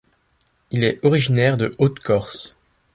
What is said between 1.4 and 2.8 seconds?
de Haute-Corse.